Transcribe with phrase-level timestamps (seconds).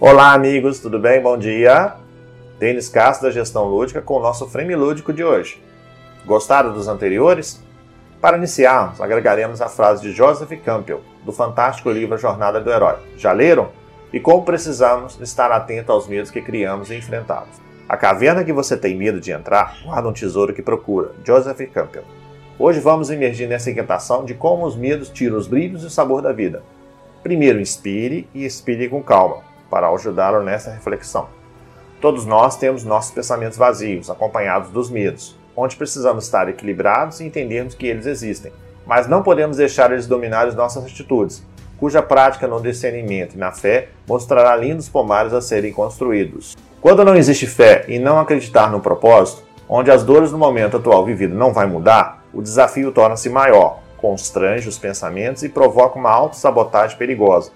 [0.00, 1.20] Olá, amigos, tudo bem?
[1.20, 1.94] Bom dia.
[2.56, 5.60] Denis Castro da Gestão Lúdica com o nosso frame lúdico de hoje.
[6.24, 7.60] Gostaram dos anteriores?
[8.20, 12.94] Para iniciarmos, agregaremos a frase de Joseph Campbell, do fantástico livro Jornada do Herói.
[13.16, 13.70] Já leram?
[14.12, 17.60] E como precisamos estar atento aos medos que criamos e enfrentá-los.
[17.88, 21.10] A caverna que você tem medo de entrar guarda um tesouro que procura.
[21.24, 22.04] Joseph Campbell.
[22.56, 26.22] Hoje vamos emergir nessa inquietação de como os medos tiram os brilhos e o sabor
[26.22, 26.62] da vida.
[27.20, 31.28] Primeiro, inspire e expire com calma para ajudá-lo nessa reflexão.
[32.00, 37.74] Todos nós temos nossos pensamentos vazios, acompanhados dos medos, onde precisamos estar equilibrados e entendermos
[37.74, 38.52] que eles existem,
[38.86, 41.44] mas não podemos deixar eles dominar as nossas atitudes,
[41.76, 46.56] cuja prática no discernimento e na fé mostrará lindos pomares a serem construídos.
[46.80, 51.04] Quando não existe fé e não acreditar no propósito, onde as dores do momento atual
[51.04, 56.96] vivido não vai mudar, o desafio torna-se maior, constrange os pensamentos e provoca uma autossabotagem
[56.96, 57.50] perigosa,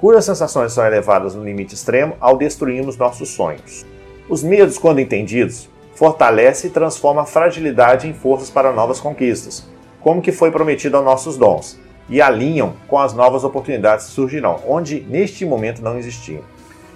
[0.00, 3.84] cujas sensações são elevadas no limite extremo ao destruirmos nossos sonhos.
[4.28, 9.66] Os medos, quando entendidos, fortalece e transforma a fragilidade em forças para novas conquistas,
[10.00, 14.60] como que foi prometido aos nossos dons, e alinham com as novas oportunidades que surgirão,
[14.66, 16.42] onde neste momento não existiam.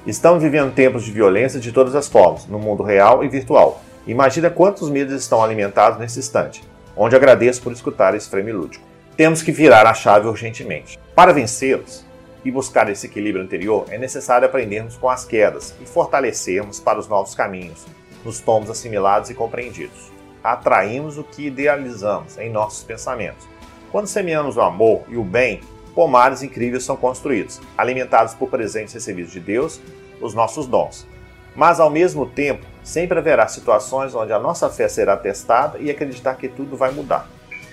[0.06, 3.80] Estamos vivendo tempos de violência de todas as formas, no mundo real e virtual.
[4.06, 6.62] Imagina quantos medos estão alimentados nesse instante,
[6.96, 8.84] onde agradeço por escutar esse frame lúdico.
[9.16, 10.98] Temos que virar a chave urgentemente.
[11.14, 12.04] Para vencê-los,
[12.44, 17.08] e buscar esse equilíbrio anterior, é necessário aprendermos com as quedas e fortalecermos para os
[17.08, 17.86] novos caminhos,
[18.24, 20.10] nos tomos assimilados e compreendidos.
[20.42, 23.46] Atraímos o que idealizamos em nossos pensamentos.
[23.90, 25.60] Quando semeamos o amor e o bem,
[25.94, 29.80] pomares incríveis são construídos, alimentados por presentes recebidos de Deus,
[30.20, 31.06] os nossos dons.
[31.54, 36.36] Mas, ao mesmo tempo, sempre haverá situações onde a nossa fé será testada e acreditar
[36.36, 37.28] que tudo vai mudar.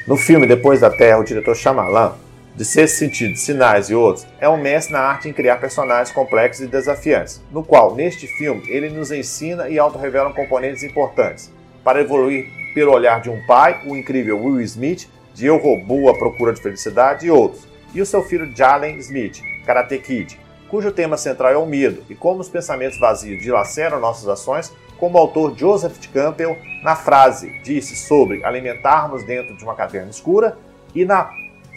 [0.06, 2.14] No filme Depois da Terra, o diretor Shyamalan
[2.55, 6.66] de sexto sentido, sinais e outros, é um mestre na arte em criar personagens complexos
[6.66, 11.52] e desafiantes, no qual, neste filme, ele nos ensina e autorrevela componentes importantes.
[11.83, 16.17] Para evoluir pelo olhar de um pai, o incrível Will Smith, de Eu Robô, A
[16.17, 20.39] Procura de Felicidade e outros, e o seu filho Jalen Smith, Karate Kid,
[20.70, 25.17] cujo tema central é o medo e como os pensamentos vazios dilaceram nossas ações, como
[25.17, 30.58] o autor Joseph Campbell, na frase disse sobre alimentarmos dentro de uma caverna escura
[30.93, 31.30] e na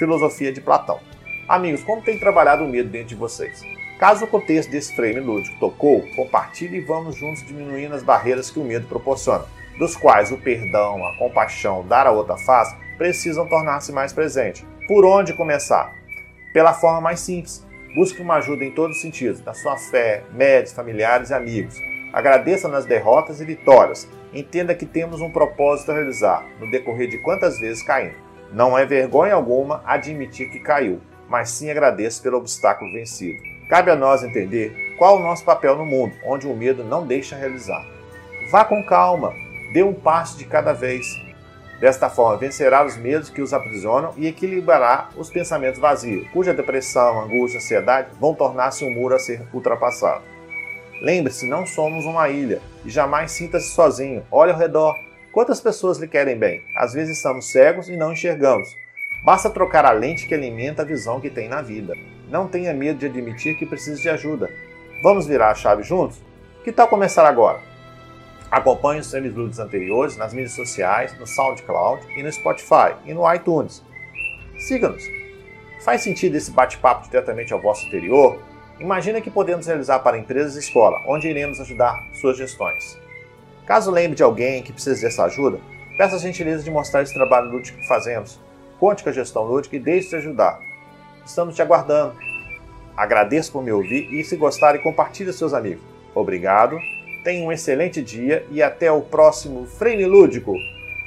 [0.02, 0.98] filosofia de Platão.
[1.48, 3.62] Amigos, como tem trabalhado o medo dentro de vocês?
[4.00, 8.58] Caso o contexto desse frame lúdico tocou, compartilhe e vamos juntos diminuindo as barreiras que
[8.58, 9.44] o medo proporciona,
[9.78, 14.66] dos quais o perdão, a compaixão, dar a outra face precisam tornar-se mais presentes.
[14.88, 15.94] Por onde começar?
[16.52, 17.64] Pela forma mais simples.
[17.94, 21.76] Busque uma ajuda em todos os sentidos, da sua fé, médicos, familiares e amigos.
[22.12, 24.08] Agradeça nas derrotas e vitórias.
[24.34, 28.31] Entenda que temos um propósito a realizar no decorrer de quantas vezes caímos.
[28.52, 33.42] Não é vergonha alguma admitir que caiu, mas sim agradeço pelo obstáculo vencido.
[33.68, 37.34] Cabe a nós entender qual o nosso papel no mundo, onde o medo não deixa
[37.34, 37.82] realizar.
[38.50, 39.32] Vá com calma,
[39.72, 41.06] dê um passo de cada vez.
[41.80, 47.22] Desta forma, vencerá os medos que os aprisionam e equilibrará os pensamentos vazios, cuja depressão,
[47.22, 50.22] angústia, ansiedade vão tornar-se um muro a ser ultrapassado.
[51.00, 54.22] Lembre-se, não somos uma ilha e jamais sinta-se sozinho.
[54.30, 54.94] Olhe ao redor,
[55.32, 56.62] Quantas pessoas lhe querem bem?
[56.76, 58.76] Às vezes estamos cegos e não enxergamos.
[59.24, 61.94] Basta trocar a lente que alimenta a visão que tem na vida.
[62.28, 64.50] Não tenha medo de admitir que precisa de ajuda.
[65.02, 66.20] Vamos virar a chave juntos?
[66.62, 67.60] Que tal começar agora?
[68.50, 73.82] Acompanhe os semiludes anteriores nas mídias sociais, no SoundCloud e no Spotify e no iTunes.
[74.58, 75.02] Siga-nos.
[75.82, 78.38] Faz sentido esse bate-papo diretamente ao vosso interior?
[78.78, 83.00] Imagina que podemos realizar para empresas e escola, onde iremos ajudar suas gestões.
[83.66, 85.60] Caso lembre de alguém que precise dessa ajuda,
[85.96, 88.40] peça a gentileza de mostrar esse trabalho lúdico que fazemos.
[88.78, 90.60] Conte com a gestão lúdica e deixe-se ajudar.
[91.24, 92.14] Estamos te aguardando.
[92.96, 95.82] Agradeço por me ouvir e, se gostar, compartilhe seus amigos.
[96.14, 96.76] Obrigado,
[97.24, 100.54] tenha um excelente dia e até o próximo Frame Lúdico.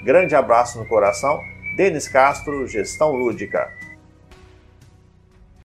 [0.04, 1.40] Grande abraço no coração.
[1.76, 3.74] Denis Castro, Gestão Lúdica.